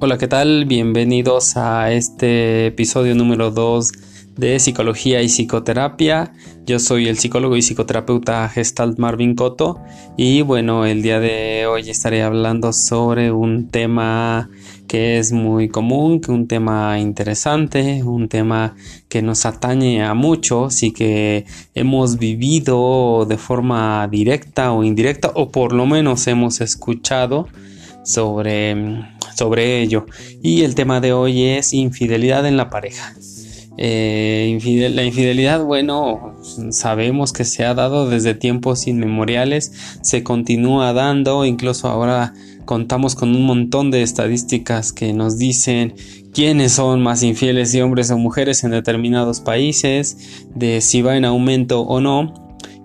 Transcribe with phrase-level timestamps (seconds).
[0.00, 0.64] Hola, ¿qué tal?
[0.64, 3.92] Bienvenidos a este episodio número 2
[4.36, 6.32] de Psicología y Psicoterapia.
[6.66, 9.80] Yo soy el psicólogo y psicoterapeuta Gestalt Marvin Coto
[10.16, 14.50] y bueno, el día de hoy estaré hablando sobre un tema
[14.88, 18.74] que es muy común, que un tema interesante, un tema
[19.08, 25.50] que nos atañe a muchos y que hemos vivido de forma directa o indirecta o
[25.50, 27.46] por lo menos hemos escuchado
[28.04, 30.06] sobre, sobre ello.
[30.42, 33.14] Y el tema de hoy es infidelidad en la pareja.
[33.76, 36.36] Eh, la infidelidad, bueno,
[36.70, 42.34] sabemos que se ha dado desde tiempos inmemoriales, se continúa dando, incluso ahora
[42.64, 45.94] contamos con un montón de estadísticas que nos dicen
[46.32, 51.24] quiénes son más infieles de hombres o mujeres en determinados países, de si va en
[51.24, 52.32] aumento o no.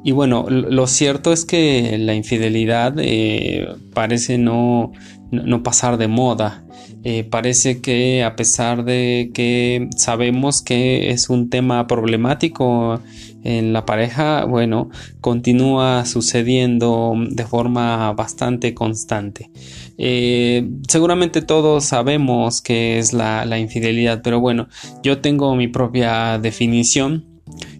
[0.03, 4.93] Y bueno, lo cierto es que la infidelidad eh, parece no,
[5.31, 6.63] no, pasar de moda.
[7.03, 12.99] Eh, parece que a pesar de que sabemos que es un tema problemático
[13.43, 14.89] en la pareja, bueno,
[15.21, 19.49] continúa sucediendo de forma bastante constante.
[19.97, 24.67] Eh, seguramente todos sabemos qué es la, infidelidad, pero bueno,
[25.03, 27.25] yo tengo mi propia definición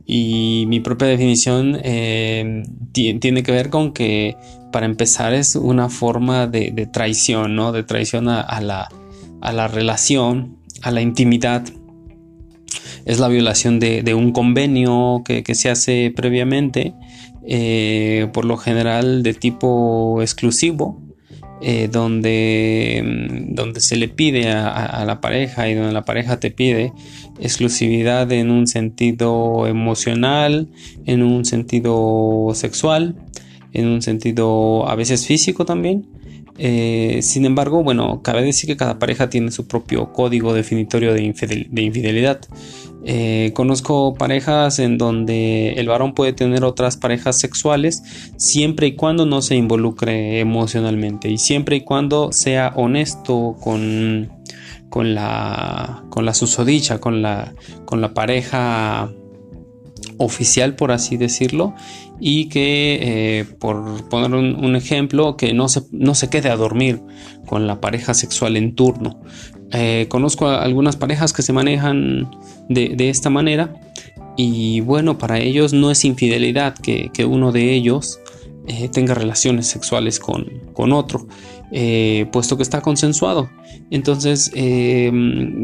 [0.05, 2.63] y mi propia definición eh,
[2.93, 4.35] tiene que ver con que,
[4.71, 7.71] para empezar, es una forma de, traición, ¿no?
[7.71, 11.63] De traición a, la, relación, a la intimidad.
[13.05, 16.93] Es la violación de, un convenio que, se hace previamente,
[17.47, 21.01] eh, por lo general de tipo exclusivo,
[21.61, 26.51] eh, donde, mm, donde se le pide a, la pareja y donde la pareja te
[26.51, 26.93] pide
[27.39, 30.69] exclusividad en un sentido emocional,
[31.05, 33.15] en un sentido sexual,
[33.73, 36.07] en un sentido a veces físico también.
[36.61, 41.23] Eh, sin embargo, bueno, cabe decir que cada pareja tiene su propio código definitorio de,
[41.23, 42.41] infidelidad.
[43.05, 48.03] Eh, conozco parejas en donde el varón puede tener otras parejas sexuales
[48.35, 54.29] siempre y cuando no se involucre emocionalmente y siempre y cuando sea honesto con,
[54.89, 57.53] con, la, con la susodicha, con la,
[57.85, 59.09] con la pareja
[60.17, 61.73] oficial, por así decirlo,
[62.19, 67.01] y que, eh, por poner un, ejemplo, que no se, no se quede a dormir
[67.45, 69.21] con la pareja sexual en turno.
[69.71, 72.29] Eh, conozco algunas parejas que se manejan
[72.69, 73.73] de, esta manera
[74.35, 78.19] y bueno, para ellos no es infidelidad que, uno de ellos
[78.67, 81.27] eh, tenga relaciones sexuales con, con otro.
[81.71, 83.49] Eh, puesto que está consensuado.
[83.91, 85.11] Entonces, eh,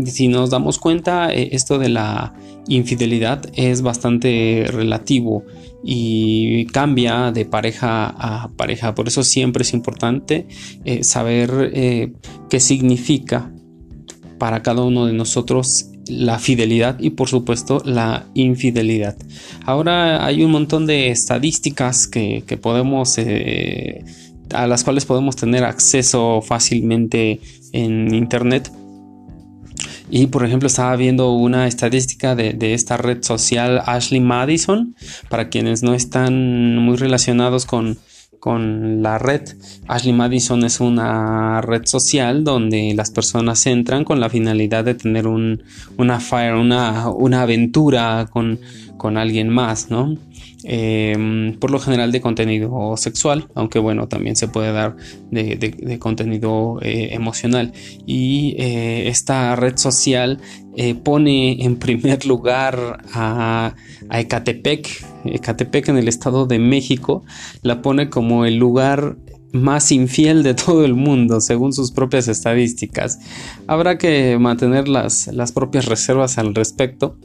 [0.05, 2.33] si nos damos cuenta, eh, esto de la
[2.67, 5.43] infidelidad es bastante relativo
[5.83, 8.93] y cambia de pareja a pareja.
[8.93, 10.47] Por eso siempre es importante
[11.01, 12.11] saber
[12.49, 13.51] qué significa
[14.39, 19.15] para cada uno de nosotros la fidelidad y por supuesto la infidelidad.
[19.63, 23.19] Ahora hay un montón de estadísticas que, que podemos
[24.53, 27.39] a las cuales podemos tener acceso fácilmente
[27.71, 28.71] en internet.
[30.09, 34.95] Y por ejemplo estaba viendo una estadística de, esta red social Ashley Madison,
[35.29, 37.97] para quienes no están muy relacionados con,
[38.39, 39.41] con la red.
[39.87, 45.25] Ashley Madison es una red social donde las personas entran con la finalidad de tener
[45.25, 45.63] un,
[45.97, 48.59] una fire, una, una aventura con,
[49.05, 50.17] con alguien más, ¿no?
[50.63, 54.95] Em, por lo general de contenido sexual, aunque bueno, también se puede dar
[55.29, 57.71] de, contenido eh, emocional.
[58.07, 60.39] Y eh, esta red social
[60.75, 63.75] eh, pone en primer lugar a,
[64.09, 67.23] a, Ecatepec, Ecatepec en el Estado de México,
[67.61, 69.17] la pone como el lugar
[69.53, 73.19] más infiel de todo el mundo, según sus propias estadísticas.
[73.67, 77.19] Habrá que mantener las, las propias reservas al respecto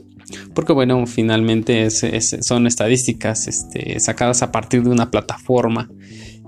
[0.54, 5.90] porque bueno, finalmente son estadísticas este, sacadas a partir de una plataforma.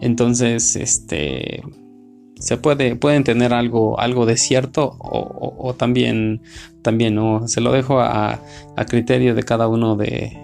[0.01, 1.63] Entonces, este,
[2.43, 6.43] se puede, pueden tener algo, algo de cierto o, también,
[6.83, 7.47] también no.
[7.47, 8.41] Se lo dejo a,
[8.89, 10.37] criterio de cada uno de,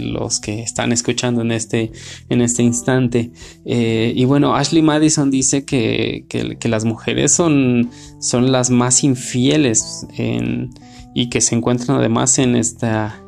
[0.00, 1.92] los que están escuchando en este,
[2.30, 3.32] en este instante.
[3.66, 10.06] Eh, y bueno, Ashley Madison dice que, que, las mujeres son, son las más infieles
[10.16, 10.70] en
[11.16, 13.18] y que se encuentran además en, esta,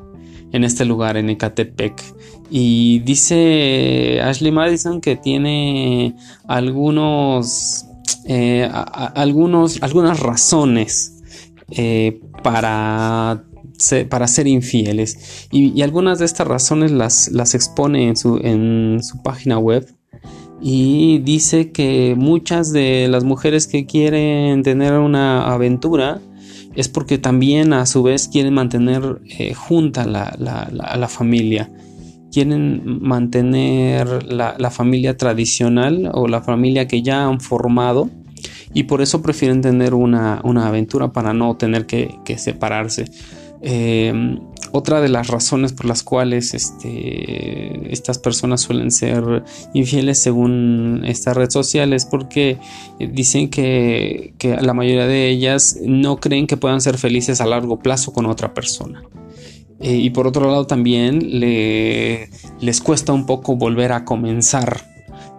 [0.52, 1.94] en este lugar, en Ecatepec.
[2.50, 6.14] Y dice Ashley Madison que tiene
[6.46, 7.86] algunos,
[8.26, 11.22] eh, algunos algunas razones
[11.70, 13.42] eh, para
[14.10, 15.46] para ser infieles.
[15.52, 19.86] Y, algunas de estas razones las, las expone en su, en su página web.
[20.60, 26.20] y dice que muchas de las mujeres que quieren tener una aventura
[26.78, 31.68] es porque también a su vez quieren mantener eh, junta la, la, familia,
[32.30, 38.08] quieren mantener la, familia tradicional o la familia que ya han formado
[38.74, 43.06] y por eso prefieren tener una, aventura para no tener que, separarse.
[43.62, 44.38] Eh,
[44.72, 51.32] otra de las razones por las cuales este, estas personas suelen ser infieles según esta
[51.32, 52.58] red social es porque
[52.98, 58.12] dicen que, la mayoría de ellas no creen que puedan ser felices a largo plazo
[58.12, 59.02] con otra persona.
[59.80, 64.82] Eh, y por otro lado también les cuesta un poco volver a comenzar.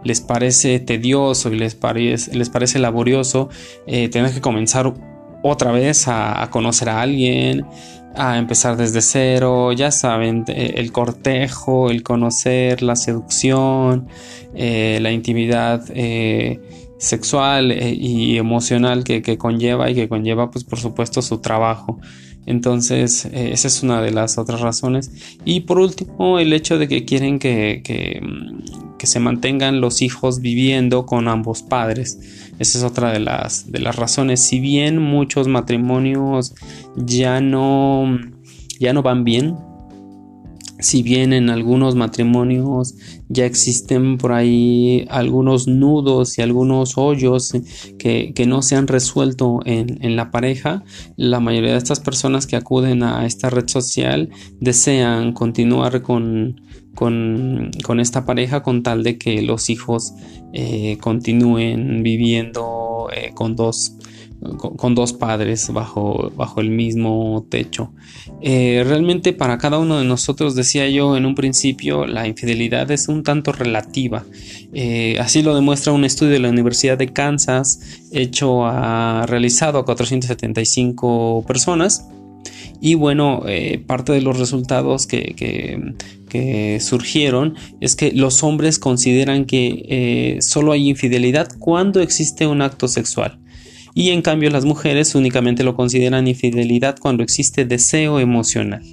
[0.03, 3.49] Les parece tedioso y les parece laborioso
[3.85, 4.93] eh, tener que comenzar
[5.43, 7.65] otra vez a conocer a alguien,
[8.19, 14.09] a empezar desde cero, ya saben, eh, el cortejo, el conocer, la seducción,
[14.53, 16.59] eh, la intimidad eh,
[16.97, 21.97] sexual y emocional que, conlleva y que conlleva pues por supuesto su trabajo.
[22.49, 25.11] Entonces, esa es una de las otras razones.
[25.45, 28.19] Y por último, el hecho de que quieren que, que,
[28.97, 32.51] que se mantengan los hijos viviendo con ambos padres.
[32.57, 34.41] Esa es otra de las, de las razones.
[34.41, 36.55] Si bien muchos matrimonios
[36.95, 38.19] ya no,
[38.79, 39.55] ya no van bien,
[40.79, 42.95] si bien en algunos matrimonios
[43.27, 47.53] ya existen por ahí algunos nudos y algunos hoyos
[47.97, 50.83] que, no se han resuelto en, en, la pareja,
[51.17, 54.29] la mayoría de estas personas que acuden a esta red social
[54.59, 56.61] desean continuar con,
[56.99, 60.13] con, esta pareja con tal de que los hijos
[60.53, 63.95] eh, continúen viviendo eh, con dos
[64.57, 67.91] con, dos padres bajo, bajo el mismo techo.
[68.41, 73.07] Eh, realmente para cada uno de nosotros, decía yo en un principio, la infidelidad es
[73.07, 74.25] un tanto relativa.
[75.19, 77.79] así lo demuestra un estudio de la Universidad de Kansas
[78.11, 82.07] hecho a, realizado a 475 personas.
[82.81, 83.43] Y bueno,
[83.87, 85.35] parte de los resultados que,
[86.29, 92.61] que surgieron es que los hombres consideran que eh, solo hay infidelidad cuando existe un
[92.61, 93.39] acto sexual
[93.93, 98.83] y en cambio las mujeres únicamente lo consideran infidelidad cuando existe deseo emocional.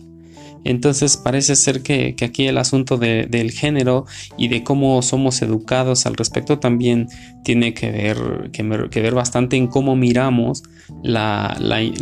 [0.67, 4.05] Entonces parece ser que, aquí el asunto del género
[4.37, 7.07] y de cómo somos educados al respecto también
[7.45, 10.65] tiene que ver, que, ver bastante en cómo miramos
[11.05, 11.57] la,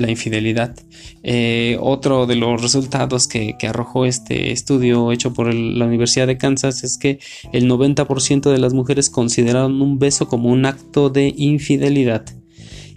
[0.09, 0.75] infidelidad.
[1.23, 6.85] Eh, otro de los resultados que, arrojó este estudio hecho por la Universidad de Kansas
[6.85, 7.19] es que
[7.53, 12.25] el 90% de las mujeres consideraron un beso como un acto de infidelidad.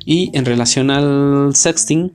[0.09, 2.13] Y en relación al sexting,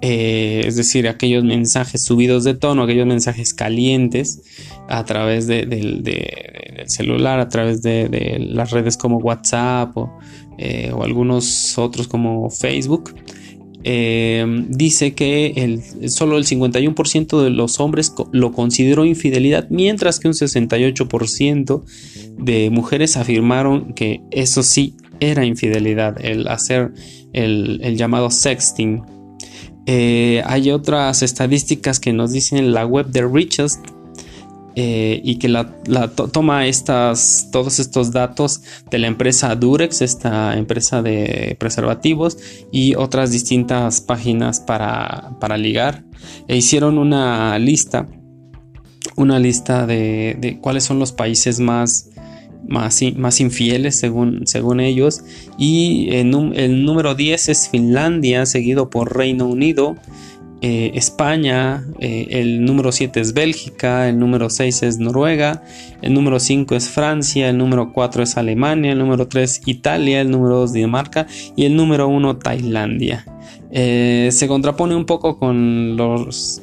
[0.00, 4.40] eh, es decir, aquellos mensajes subidos de tono, aquellos mensajes calientes
[4.88, 6.02] a través del
[6.86, 10.18] celular, a través de, las redes como WhatsApp o,
[10.56, 13.14] eh, algunos otros como Facebook.
[13.84, 20.34] Eh, dice que solo el 51% de los hombres lo consideró infidelidad, mientras que un
[20.34, 21.84] 68%
[22.38, 26.92] de mujeres afirmaron que eso sí era infidelidad, el hacer
[27.32, 29.02] el, el llamado sexting
[29.86, 33.84] eh, hay otras estadísticas que nos dicen la web de Richest
[34.76, 35.72] eh, y que la,
[36.32, 42.38] toma estas, todos estos datos de la empresa Durex, esta empresa de preservativos
[42.70, 46.04] y otras distintas páginas para, ligar.
[46.46, 48.06] E hicieron una lista,
[49.16, 52.11] una lista de, de cuáles son los países más
[52.68, 55.22] más, infieles según, según ellos.
[55.58, 56.30] Y el
[56.84, 59.96] número 10 es Finlandia, seguido por Reino Unido.
[60.64, 65.64] Eh, España, eh, el número 7 es Bélgica, el número 6 es Noruega,
[66.02, 70.30] el número 5 es Francia, el número 4 es Alemania, el número 3 Italia, el
[70.30, 71.26] número 2 Dinamarca
[71.56, 73.26] y el número 1 Tailandia.
[73.72, 76.62] Eh, se contrapone un poco con los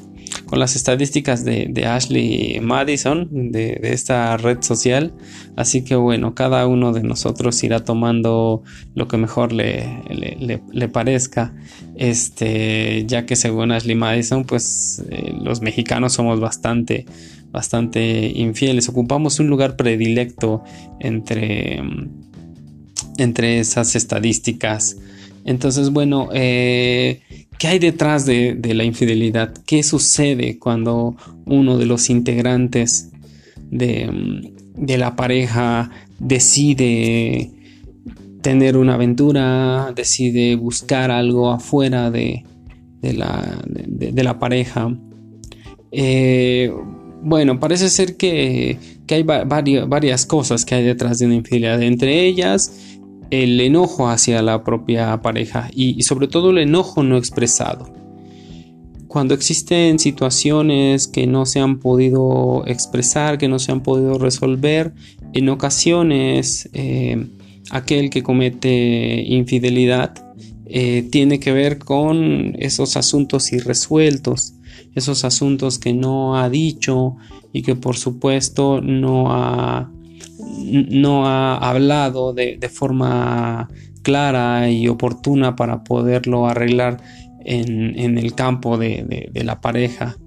[0.49, 5.13] con las estadísticas de, Ashley Madison de, esta red social.
[5.55, 8.63] Así que bueno, cada uno de nosotros irá tomando
[8.95, 11.53] lo que mejor le, le, parezca.
[11.95, 17.05] Este, ya que según Ashley Madison, pues eh, los mexicanos somos bastante,
[17.51, 18.89] bastante infieles.
[18.89, 20.63] Ocupamos un lugar predilecto
[20.99, 21.79] entre,
[23.19, 24.97] entre esas estadísticas.
[25.45, 27.21] Entonces, bueno, eh,
[27.59, 29.53] ¿Qué hay detrás de, la infidelidad?
[29.67, 33.11] ¿Qué sucede cuando uno de los integrantes
[33.69, 37.51] de, la pareja decide
[38.41, 42.45] tener una aventura, decide buscar algo afuera de,
[43.01, 44.97] la, pareja?
[45.91, 46.71] Eh,
[47.21, 48.77] bueno, parece ser que,
[49.09, 51.81] hay varias cosas que hay detrás de una infidelidad.
[51.83, 52.98] Entre ellas,
[53.31, 57.93] el enojo hacia la propia pareja y, sobre todo el enojo no expresado.
[59.07, 64.93] Cuando existen situaciones que no se han podido expresar, que no se han podido resolver,
[65.33, 67.27] en ocasiones eh,
[67.71, 70.13] aquel que comete infidelidad
[70.65, 74.53] eh, tiene que ver con esos asuntos irresueltos,
[74.93, 77.15] esos asuntos que no ha dicho
[77.51, 79.91] y que por supuesto no ha,
[80.59, 83.69] no ha hablado de, forma
[84.01, 87.01] clara y oportuna para poderlo arreglar
[87.45, 90.17] en, el campo de, la pareja.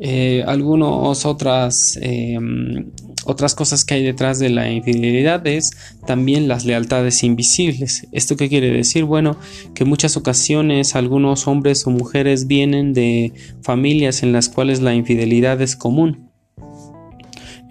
[0.00, 2.90] Eh, algunas otras em,
[3.26, 5.70] otras cosas que hay detrás de la infidelidad es
[6.06, 8.06] también las lealtades invisibles.
[8.12, 9.04] ¿Esto qué quiere decir?
[9.04, 9.36] Bueno,
[9.74, 14.94] que en muchas ocasiones algunos hombres o mujeres vienen de familias en las cuales la
[14.94, 16.23] infidelidad es común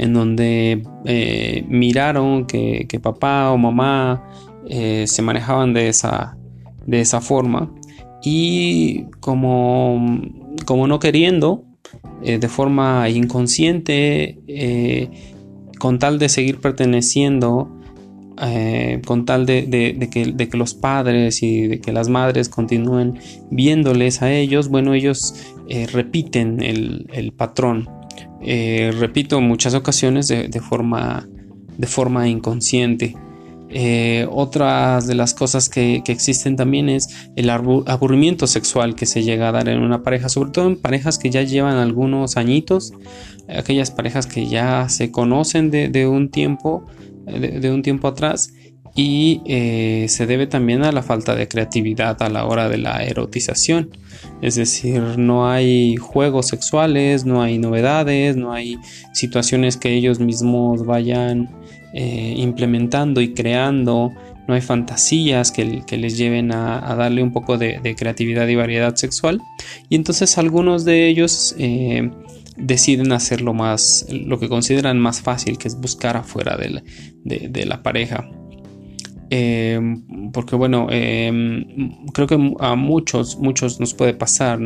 [0.03, 4.21] en donde eh, miraron que, papá o mamá
[4.67, 6.37] eh, se manejaban de esa,
[6.85, 7.71] de esa forma
[8.21, 10.21] y como,
[10.65, 11.63] como no queriendo,
[12.21, 14.39] eh, de forma inconsciente,
[15.79, 17.69] con tal de seguir perteneciendo,
[19.05, 23.19] con tal de, que, los padres y de que las madres continúen
[23.51, 25.35] viéndoles a ellos, bueno, ellos
[25.91, 27.89] repiten el, patrón.
[28.45, 31.27] Eh, repito, muchas ocasiones de, forma,
[31.77, 33.15] de forma inconsciente.
[34.29, 39.49] otras de las cosas que, que, existen también es el aburrimiento sexual que se llega
[39.49, 42.93] a dar en una pareja, sobre todo en parejas que ya llevan algunos añitos
[43.47, 46.85] aquellas parejas que ya se conocen de, un tiempo,
[47.25, 48.53] de, un tiempo atrás
[48.95, 53.03] y eh, se debe también a la falta de creatividad a la hora de la
[53.03, 53.89] erotización.
[54.41, 58.77] Es decir, no hay juegos sexuales, no hay novedades, no hay
[59.13, 61.49] situaciones que ellos mismos vayan
[61.93, 64.11] eh, implementando y creando,
[64.47, 69.41] no hay fantasías que, les lleven a, darle un poco de, creatividad y variedad sexual.
[69.89, 72.11] Y entonces algunos de ellos eh,
[72.57, 78.29] deciden hacerlo más, lo que consideran más fácil, que es buscar afuera de la, pareja.
[79.29, 84.59] Em, porque bueno, em, creo que a muchos, muchos nos puede pasar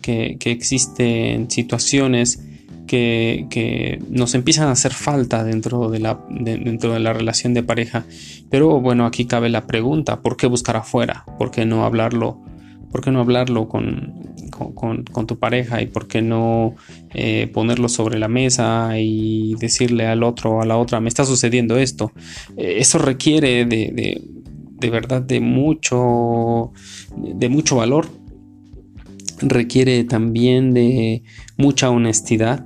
[0.00, 2.42] que, existen situaciones
[2.86, 8.04] que, nos empiezan a hacer falta dentro de, la, dentro de la relación de pareja.
[8.48, 11.24] Pero bueno, aquí cabe la pregunta, ¿por qué buscar afuera?
[11.38, 12.38] ¿Por qué no hablarlo?
[12.92, 14.25] ¿Por qué no hablarlo con,
[14.56, 16.74] con, tu pareja y por qué no
[17.14, 21.24] eh, ponerlo sobre la mesa y decirle al otro o a la otra, me está
[21.24, 22.12] sucediendo esto.
[22.56, 24.22] Eh, eso requiere de,
[24.78, 26.72] de, verdad de mucho,
[27.16, 28.08] de mucho valor.
[29.40, 31.22] Requiere también de
[31.58, 32.64] mucha honestidad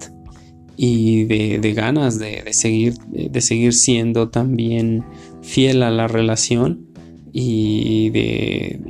[0.76, 5.04] y de, ganas de, seguir, de seguir siendo también
[5.42, 6.86] fiel a la relación
[7.32, 8.80] y de,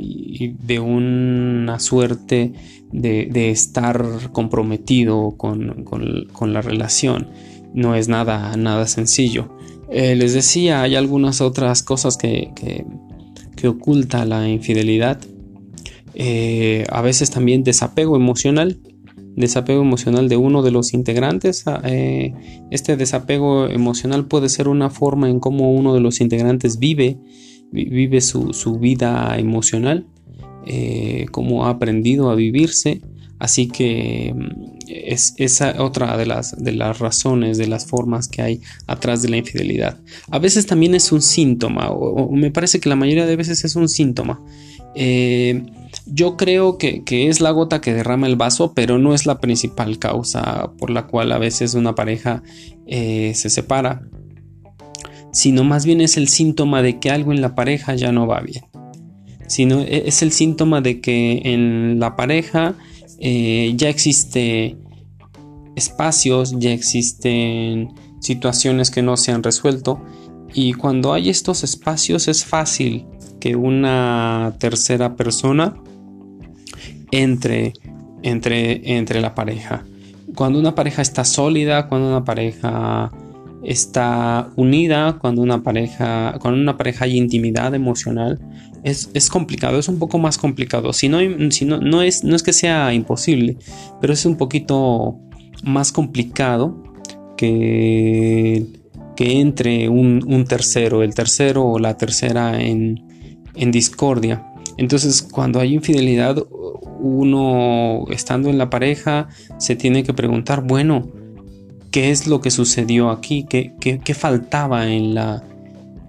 [0.62, 2.52] de una suerte
[2.92, 7.28] de, estar comprometido con, la relación.
[7.74, 9.56] No es nada, nada sencillo.
[9.90, 12.84] Eh, les decía, hay algunas otras cosas que, que,
[13.68, 15.20] oculta la infidelidad.
[16.14, 18.80] Eh, a veces también desapego emocional.
[19.36, 21.66] Desapego emocional de uno de los integrantes.
[21.66, 22.32] Ah, eh,
[22.70, 27.18] este desapego emocional puede ser una forma en cómo uno de los integrantes vive,
[27.70, 30.06] vive su, su vida emocional
[30.66, 33.00] eh, cómo ha aprendido a vivirse.
[33.38, 38.42] Así que mm, es esa otra de las, de las razones, de las formas que
[38.42, 39.98] hay atrás de la infidelidad.
[40.30, 43.76] A veces también es un síntoma, o, me parece que la mayoría de veces es
[43.76, 44.42] un síntoma.
[44.94, 45.62] Eh,
[46.06, 49.98] yo creo que, es la gota que derrama el vaso, pero no es la principal
[49.98, 52.42] causa por la cual a veces una pareja
[52.86, 54.02] eh, se separa,
[55.32, 58.40] sino más bien es el síntoma de que algo en la pareja ya no va
[58.40, 58.69] bien
[59.50, 62.76] sino e, es el síntoma de que en la pareja
[63.18, 64.76] eh, ya existe
[65.74, 67.88] espacios, ya existen
[68.20, 70.00] situaciones que no se han resuelto
[70.54, 73.06] y cuando hay estos espacios es fácil
[73.40, 75.74] que una tercera persona
[77.10, 77.72] entre,
[78.22, 79.84] entre, entre la pareja.
[80.36, 83.10] Cuando una pareja está sólida, cuando una pareja
[83.62, 88.40] está unida, cuando una pareja, cuando una pareja hay intimidad emocional,
[88.82, 90.92] es, complicado, es un poco más complicado.
[90.92, 91.18] Si no,
[91.50, 93.56] si no, no, es, no es que sea imposible,
[94.00, 95.18] pero es un poquito
[95.62, 96.82] más complicado
[97.36, 98.66] que,
[99.16, 103.02] que entre un, tercero, el tercero o la tercera en,
[103.54, 104.46] en discordia.
[104.78, 106.42] Entonces, cuando hay infidelidad,
[107.00, 111.10] uno estando en la pareja se tiene que preguntar, bueno,
[111.90, 115.42] qué es lo que sucedió aquí, qué, qué, faltaba en la,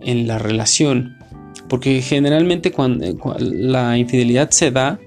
[0.01, 1.17] en la relación.
[1.67, 3.05] Porque generalmente cuando,
[3.39, 4.99] la infidelidad se da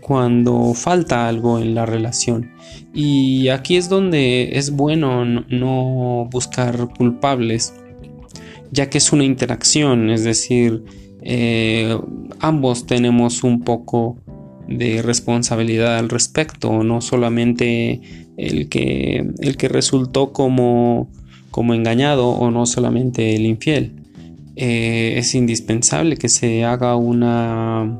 [0.00, 2.50] cuando falta algo en la relación.
[2.92, 7.74] Y aquí es donde es bueno no buscar culpables,
[8.72, 10.84] ya que es una interacción, es decir,
[11.22, 11.98] eh,
[12.40, 14.16] ambos tenemos un poco
[14.68, 18.00] de responsabilidad al respecto, no solamente
[18.48, 21.10] el que, el que resultó como,
[21.50, 23.92] como engañado o no solamente el infiel.
[24.56, 27.98] Eh, es indispensable que se haga una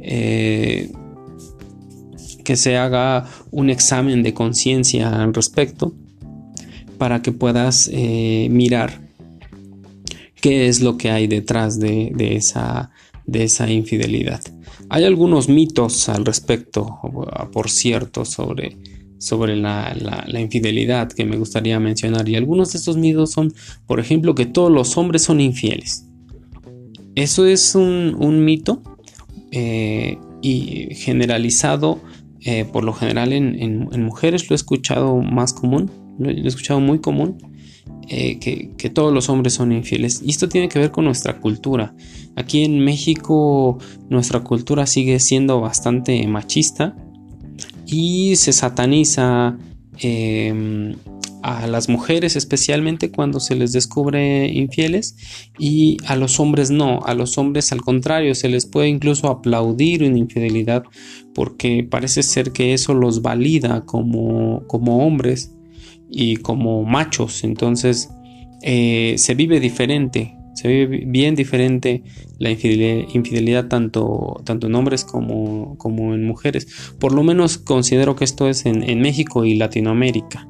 [0.00, 0.90] eh,
[2.44, 5.94] que se haga un examen de conciencia al respecto
[6.98, 9.00] para que puedas eh, mirar
[10.40, 12.90] qué es lo que hay detrás de, esa,
[13.26, 14.42] de esa infidelidad.
[14.90, 17.00] Hay algunos mitos al respecto,
[17.50, 18.76] por cierto, sobre,
[19.24, 19.94] sobre la,
[20.38, 22.28] infidelidad que me gustaría mencionar.
[22.28, 23.52] Y algunos de estos mitos son,
[23.86, 26.06] por ejemplo, que todos los hombres son infieles.
[27.14, 28.82] Eso es un, mito
[29.52, 32.00] eh, y generalizado
[32.46, 36.98] eh, por lo general en, mujeres lo he escuchado más común, lo he escuchado muy
[36.98, 37.38] común,
[38.08, 40.20] eh, que, todos los hombres son infieles.
[40.22, 41.94] Y esto tiene que ver con nuestra cultura.
[42.36, 43.78] Aquí en México
[44.10, 46.94] nuestra cultura sigue siendo bastante machista
[47.86, 49.56] y se sataniza
[49.98, 50.94] em,
[51.42, 55.14] a las mujeres especialmente cuando se les descubre infieles
[55.58, 60.02] y a los hombres no, a los hombres al contrario, se les puede incluso aplaudir
[60.02, 60.84] una infidelidad
[61.34, 65.52] porque parece ser que eso los valida como, como hombres
[66.10, 68.08] y como machos, entonces
[68.62, 72.02] eh, se vive diferente, se vive bien diferente
[72.38, 75.76] la infidelidad, tanto, en hombres como,
[76.14, 76.66] en mujeres.
[76.98, 80.48] Por lo menos considero que esto es en México y Latinoamérica.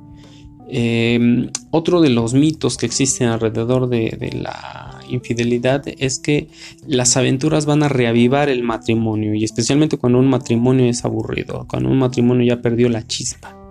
[0.77, 6.49] Em, otro de los mitos que existen alrededor de, la infidelidad es que
[6.87, 11.91] las aventuras van a reavivar el matrimonio y especialmente cuando un matrimonio es aburrido, cuando
[11.91, 13.64] un matrimonio ya perdió la chispa.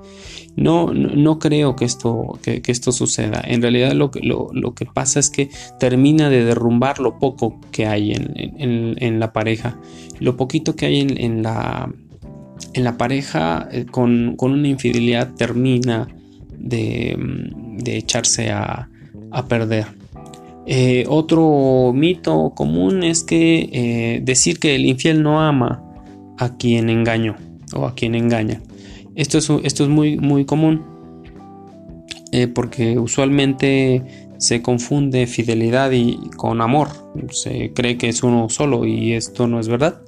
[0.56, 3.42] No, no, creo que esto, que, esto suceda.
[3.46, 7.88] En realidad lo que, lo, que, pasa es que termina de derrumbar lo poco que
[7.88, 9.80] hay en, la pareja.
[10.20, 11.92] Lo poquito que hay en, la,
[12.74, 16.08] en la pareja eh, con, con una infidelidad termina
[16.64, 17.18] de,
[17.86, 18.90] echarse a,
[19.48, 19.88] perder.
[20.66, 25.84] Eh, otro mito común es que eh, decir que el infiel no ama
[26.38, 27.36] a quien engañó
[27.76, 28.62] o a quien engaña.
[29.16, 30.84] Esto es, muy, muy común
[32.32, 34.04] eh, porque usualmente
[34.38, 36.90] se confunde fidelidad y, con amor.
[37.32, 40.02] Se cree que es uno solo y esto no es verdad.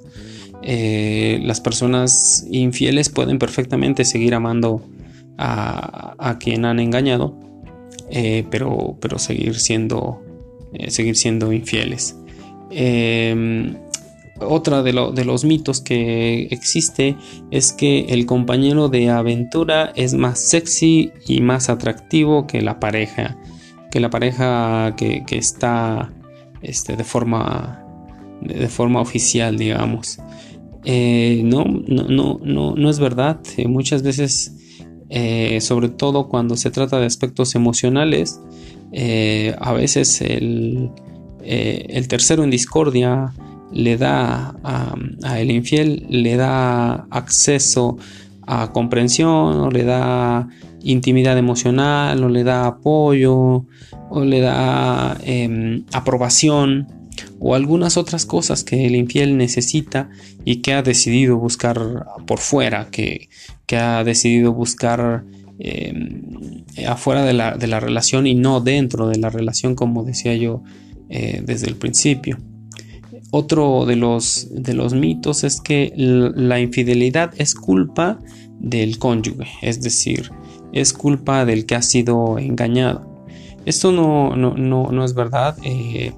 [0.62, 4.82] las personas infieles pueden perfectamente seguir amando
[5.38, 7.34] a, quien han engañado,
[8.10, 10.22] eh, pero, seguir siendo,
[10.72, 12.16] eh, seguir siendo infieles.
[12.70, 13.76] Em,
[14.40, 17.16] otra de, los mitos que existe
[17.50, 23.38] es que el compañero de aventura es más sexy y más atractivo que la pareja,
[23.90, 26.12] que la pareja que, está
[26.62, 27.84] este, de, forma,
[28.40, 30.18] de, forma oficial, digamos.
[30.84, 33.40] Eh, no, no, no, no, no es verdad.
[33.66, 34.52] muchas veces
[35.08, 38.40] eh, sobre todo cuando se trata de aspectos emocionales,
[38.92, 40.36] eh, a veces eh,
[41.88, 43.32] el, tercero en discordia
[43.72, 47.96] le da a, el infiel, le da acceso
[48.46, 50.48] a comprensión o le da
[50.82, 53.66] intimidad emocional o le da apoyo
[54.08, 56.86] o le da em, aprobación
[57.40, 60.10] o algunas otras cosas que el infiel necesita
[60.44, 63.28] y que ha decidido buscar por fuera, que,
[63.66, 65.24] que ha decidido buscar
[65.58, 66.22] em,
[66.86, 70.62] afuera de la, relación y no dentro de la relación, como decía yo
[71.08, 72.38] eh, desde el principio.
[73.30, 78.18] Otro de los, de los mitos es que la infidelidad es culpa
[78.60, 80.30] del cónyuge, es decir,
[80.72, 83.16] es culpa del que ha sido engañado.
[83.64, 85.56] Esto no, no, es verdad.
[85.64, 86.12] Eh,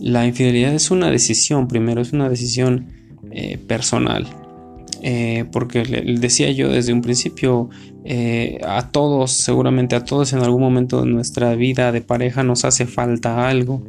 [0.00, 2.88] la infidelidad es una decisión, primero, es una decisión
[3.30, 4.26] eh, personal.
[5.02, 5.82] Eh, porque
[6.18, 7.68] decía yo desde un principio,
[8.66, 12.86] a todos, seguramente a todos en algún momento de nuestra vida de pareja nos hace
[12.86, 13.82] falta algo,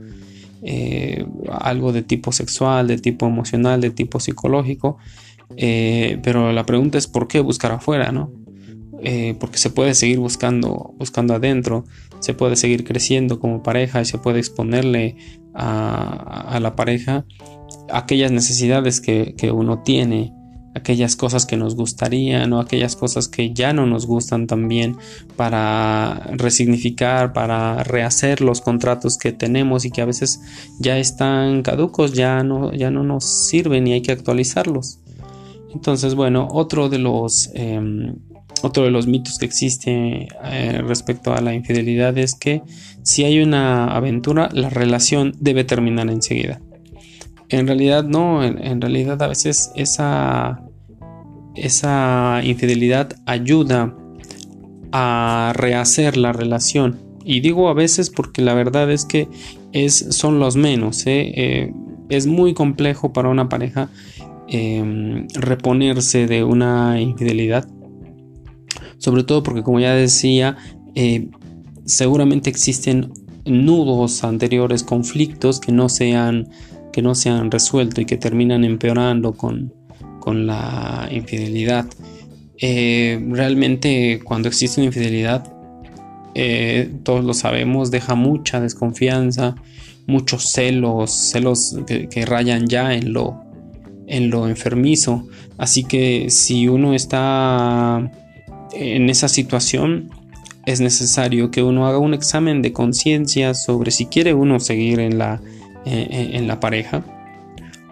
[0.64, 4.98] eh, algo de tipo sexual, de tipo emocional, de tipo psicológico,
[5.58, 8.32] pero la pregunta es por qué buscar afuera, ¿no?
[9.40, 11.86] porque se puede seguir buscando, buscando adentro,
[12.22, 15.16] se puede seguir creciendo como pareja y se puede exponerle
[15.54, 17.24] a, la pareja
[17.94, 20.34] aquellas necesidades que uno tiene
[20.76, 24.98] aquellas cosas que nos gustarían o aquellas cosas que ya no nos gustan también
[25.36, 30.42] para resignificar, para rehacer los contratos que tenemos y que a veces
[30.80, 35.00] ya están caducos, ya no, ya no nos sirven y hay que actualizarlos.
[35.74, 38.16] Entonces, bueno, otro de los, em,
[38.62, 42.62] otro de los mitos que existe eh, respecto a la infidelidad es que
[43.04, 46.60] si hay una aventura, la relación debe terminar enseguida.
[47.50, 50.64] En realidad no, en, realidad a veces esa,
[51.56, 53.96] esa infidelidad ayuda
[54.92, 57.00] a rehacer la relación.
[57.24, 59.28] Y digo a veces porque la verdad es que
[59.74, 61.06] es, son los menos.
[61.08, 61.34] ¿eh?
[61.36, 61.74] Eh,
[62.10, 63.90] es muy complejo para una pareja
[64.48, 67.68] em, reponerse de una infidelidad.
[68.98, 70.56] Sobre todo porque como ya decía,
[70.94, 71.30] eh,
[71.86, 73.12] seguramente existen
[73.46, 76.48] nudos anteriores, conflictos que no sean
[76.94, 79.74] que no se han resuelto y que terminan empeorando con,
[80.34, 81.86] la infidelidad.
[82.58, 85.52] Eh, realmente cuando existe una infidelidad,
[86.34, 89.56] eh, todos lo sabemos, deja mucha desconfianza,
[90.08, 93.44] muchos celos, celos que, rayan ya en lo,
[94.08, 95.28] en lo enfermizo.
[95.58, 98.12] Así que si uno está
[98.74, 100.10] en esa situación,
[100.66, 105.20] es necesario que uno haga un examen de conciencia sobre si quiere uno seguir en
[105.20, 105.40] la
[105.88, 107.04] en la pareja,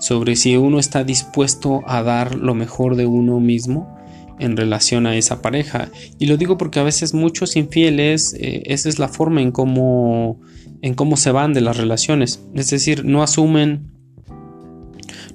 [0.03, 3.95] sobre si uno está dispuesto a dar lo mejor de uno mismo
[4.37, 5.91] en relación a esa pareja.
[6.19, 10.41] Y lo digo porque a veces muchos infieles, eh, esa es la forma en cómo,
[10.81, 12.43] en cómo se van de las relaciones.
[12.53, 13.92] Es decir, no asumen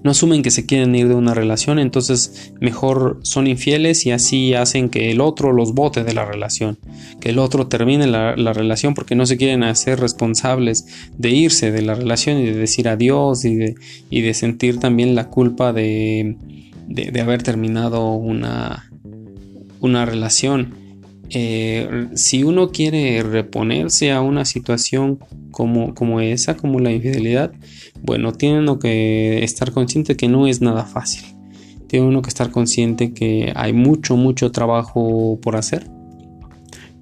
[0.03, 4.55] no asumen que se quieren ir de una relación, entonces mejor son infieles y así
[4.55, 6.79] hacen que el otro los bote de la relación,
[7.21, 11.83] que el otro termine la, relación porque no se quieren hacer responsables de irse de
[11.83, 13.75] la relación y de decir adiós y de,
[14.11, 16.37] y de sentir también la culpa de,
[16.89, 18.91] de, haber terminado una,
[19.81, 20.88] una relación.
[21.31, 25.19] Eh, si uno quiere reponerse a una situación
[25.51, 27.53] como, como esa, como la infidelidad,
[28.03, 31.25] bueno, tiene uno que estar consciente que no es nada fácil.
[31.87, 35.91] Tiene uno que estar consciente que hay mucho, mucho trabajo por hacer,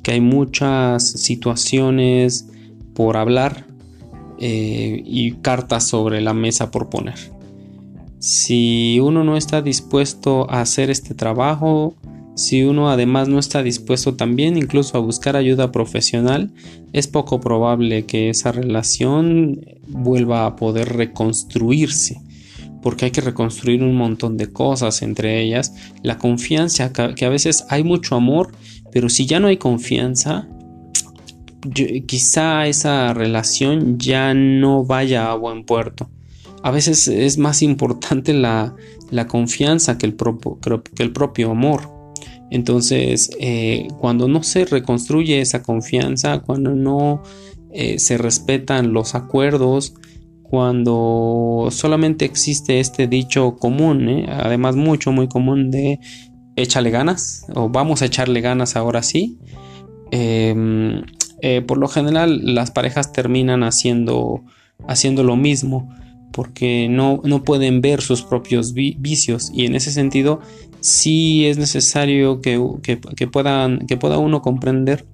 [0.03, 2.49] que hay muchas situaciones
[2.95, 3.67] por hablar
[4.39, 7.19] eh, y cartas sobre la mesa por poner.
[8.19, 11.95] Si uno no está dispuesto a hacer este trabajo,
[12.37, 16.53] si uno además no está dispuesto también incluso a buscar ayuda profesional,
[16.93, 22.21] es poco probable que esa relación vuelva a poder reconstruirse,
[22.83, 27.65] porque hay que reconstruir un montón de cosas, entre ellas la confianza, que a veces
[27.71, 28.53] hay mucho amor,
[28.93, 30.47] pero si ya no hay confianza,
[32.07, 36.11] quizá esa relación ya no vaya a buen puerto.
[36.63, 38.75] A veces es más importante la,
[39.29, 41.96] confianza que el, propio amor.
[42.51, 47.23] Entonces, eh, cuando no se reconstruye esa confianza, cuando no
[47.73, 49.95] eh, se respetan los acuerdos,
[50.43, 54.27] cuando solamente existe este dicho común, ¿eh?
[54.29, 55.99] además mucho, muy común de
[56.55, 59.39] échale ganas o vamos a echarle ganas ahora sí.
[60.13, 61.03] Em,
[61.67, 64.43] por lo general las parejas terminan haciendo,
[64.89, 65.89] haciendo lo mismo
[66.37, 70.41] porque no, no pueden ver sus propios vicios y en ese sentido
[70.81, 72.59] sí es necesario que,
[73.31, 75.05] puedan, que pueda uno comprender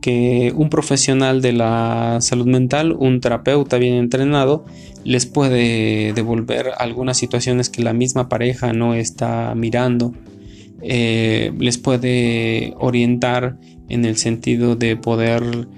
[0.00, 4.64] que un profesional de la salud mental, un terapeuta bien entrenado,
[5.04, 10.14] les puede devolver algunas situaciones que la misma pareja no está mirando,
[10.82, 13.58] eh, les puede orientar
[13.88, 15.68] en el sentido de poder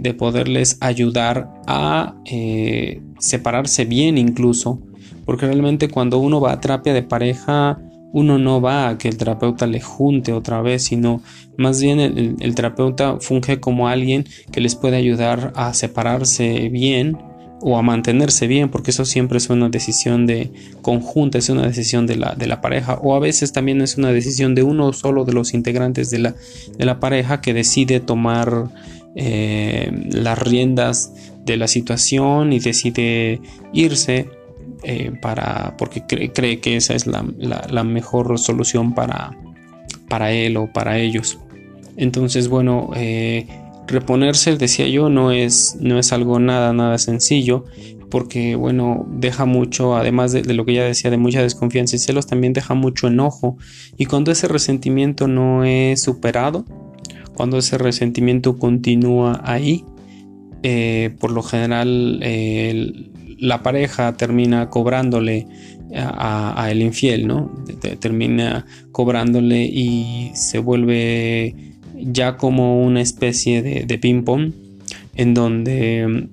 [0.00, 4.80] de, poderles ayudar a eh, separarse bien incluso,
[5.24, 7.78] porque realmente cuando uno va a terapia de pareja,
[8.16, 11.20] uno no va a que el terapeuta le junte otra vez, sino
[11.58, 17.18] más bien el, terapeuta funge como alguien que les puede ayudar a separarse bien
[17.60, 20.50] o a mantenerse bien, porque eso siempre es una decisión de
[20.80, 24.10] conjunta, es una decisión de la, de la pareja, o a veces también es una
[24.12, 26.34] decisión de uno solo de los integrantes de la,
[26.78, 28.70] de la pareja que decide tomar
[29.14, 31.12] eh, las riendas
[31.44, 33.42] de la situación y decide
[33.74, 34.30] irse
[34.88, 39.36] eh, para porque cree, que esa es la, mejor solución para,
[40.08, 41.40] para él o para ellos.
[41.96, 43.48] Entonces, bueno, eh,
[43.88, 47.64] reponerse, decía yo, no es, no es algo nada, nada sencillo,
[48.12, 52.28] porque, bueno, deja mucho, además de, lo que ya decía, de mucha desconfianza y celos,
[52.28, 53.56] también deja mucho enojo.
[53.96, 56.64] Y cuando ese resentimiento no es superado,
[57.34, 59.84] cuando ese resentimiento continúa ahí,
[60.62, 62.20] eh, por lo general
[63.38, 65.46] la pareja termina cobrándole
[65.94, 67.50] a, el infiel, ¿no?
[68.00, 71.54] termina cobrándole y se vuelve
[71.94, 74.52] ya como una especie de, ping-pong
[75.14, 76.28] en donde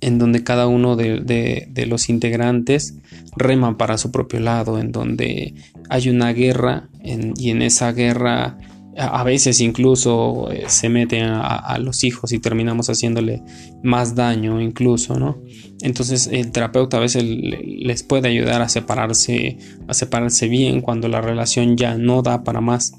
[0.00, 2.96] en donde cada uno de, los integrantes
[3.36, 5.54] rema para su propio lado, en donde
[5.88, 8.58] hay una guerra y en esa guerra
[8.96, 13.42] a, veces incluso eh, se meten a, los hijos y terminamos haciéndole
[13.82, 15.42] más daño incluso, ¿no?
[15.80, 21.20] Entonces el terapeuta a veces les puede ayudar a separarse, a separarse bien cuando la
[21.20, 22.92] relación ya no da para más.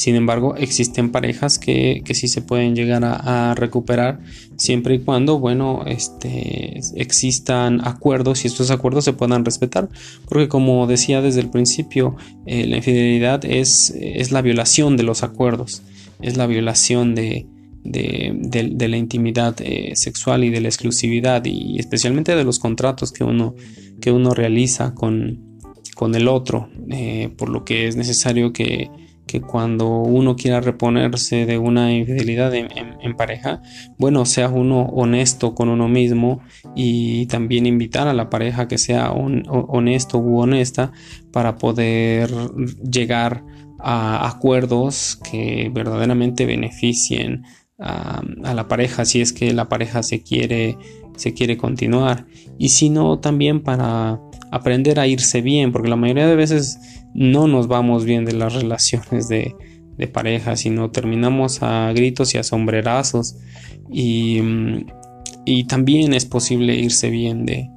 [0.00, 4.20] Sin embargo, existen parejas que, sí se pueden llegar a, recuperar
[4.56, 9.90] siempre y cuando, bueno, este, existan acuerdos y estos acuerdos se puedan respetar.
[10.26, 15.22] Porque como decía desde el principio, eh, la infidelidad es, es, la violación de los
[15.22, 15.82] acuerdos,
[16.22, 17.46] es la violación de,
[17.84, 23.22] de, la intimidad eh, sexual y de la exclusividad y especialmente de los contratos que
[23.22, 23.54] uno,
[24.00, 25.58] que uno realiza con,
[25.94, 28.88] con el otro, eh, por lo que es necesario que
[29.30, 33.62] que cuando uno quiera reponerse de una infidelidad en, pareja,
[33.96, 36.40] bueno, sea uno honesto con uno mismo
[36.74, 40.90] y también invitar a la pareja que sea honesto u honesta
[41.32, 42.28] para poder
[42.82, 43.44] llegar
[43.78, 47.44] a acuerdos que verdaderamente beneficien
[47.78, 50.76] a, a, la pareja si es que la pareja se quiere
[51.14, 52.26] se quiere continuar.
[52.58, 56.78] Y si no también para aprender a irse bien porque la mayoría de veces
[57.14, 59.54] no nos vamos bien de las relaciones de,
[60.14, 63.36] pareja, sino terminamos a gritos y a sombrerazos.
[63.92, 64.40] Y,
[65.44, 67.68] y también es posible irse bien de,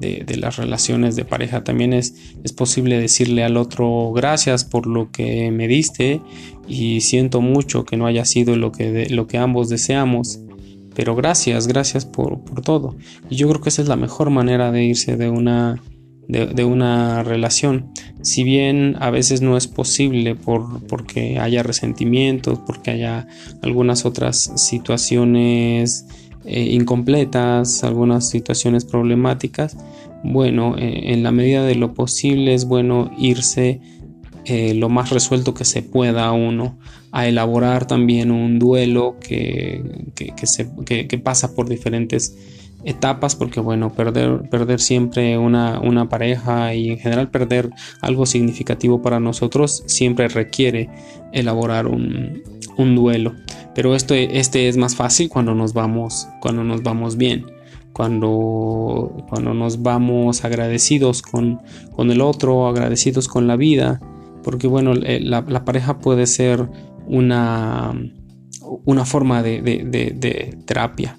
[0.00, 1.64] de, las relaciones de pareja.
[1.64, 6.20] También es, es, posible decirle al otro gracias por lo que me diste
[6.66, 10.40] y siento mucho que no haya sido lo que, lo que ambos deseamos.
[10.94, 12.96] Pero gracias, gracias por, por todo.
[13.30, 15.80] Y yo creo que esa es la mejor manera de irse de una
[16.28, 17.90] de, una relación.
[18.22, 23.26] Si bien a veces no es posible por, porque haya resentimientos, porque haya
[23.62, 26.06] algunas otras situaciones
[26.44, 29.76] eh, incompletas, algunas situaciones problemáticas,
[30.22, 33.80] bueno, eh, en la medida de lo posible es bueno irse
[34.44, 36.78] eh, lo más resuelto que se pueda uno
[37.12, 39.82] a elaborar también un duelo que,
[40.14, 42.36] que, pasa por diferentes
[42.84, 49.02] etapas porque bueno perder perder siempre una, una, pareja y en general perder algo significativo
[49.02, 50.88] para nosotros siempre requiere
[51.32, 52.42] elaborar un,
[52.76, 53.34] un duelo.
[53.74, 57.46] Pero esto, este es más fácil cuando nos vamos cuando nos vamos bien
[57.92, 61.60] cuando, cuando nos vamos agradecidos con,
[61.96, 64.00] con el otro agradecidos con la vida
[64.44, 66.68] porque bueno la, la pareja puede ser
[67.06, 67.92] una
[68.84, 71.17] una forma de, de, de terapia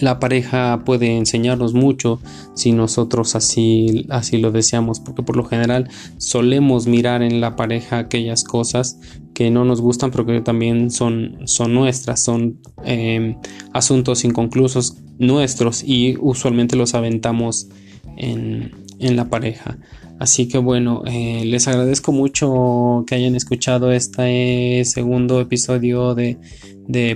[0.00, 2.20] la pareja puede enseñarnos mucho
[2.54, 7.98] si nosotros así, así lo deseamos, porque por lo general solemos mirar en la pareja
[7.98, 8.98] aquellas cosas
[9.34, 13.36] que no nos gustan, pero que también son, son nuestras, son em,
[13.72, 17.68] asuntos inconclusos nuestros y usualmente los aventamos
[18.16, 19.78] en, en la pareja.
[20.18, 26.38] Así que bueno, eh, les agradezco mucho que hayan escuchado este segundo episodio de,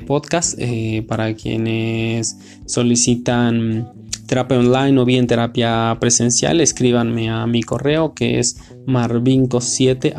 [0.07, 0.59] podcast.
[0.59, 3.93] Eh, para quienes solicitan
[4.29, 10.15] terapia online o bien terapia presencial, escríbanme a mi correo que es marvinco7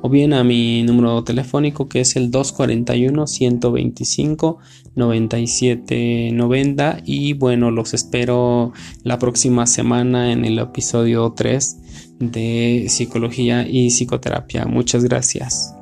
[0.00, 4.58] o bien a mi número telefónico que es el 241 125
[4.94, 11.78] 9790 y bueno los espero la próxima semana en el episodio 3
[12.20, 14.66] de psicología y psicoterapia.
[14.66, 15.77] Muchas gracias